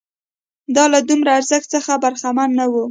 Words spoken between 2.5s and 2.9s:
نه وو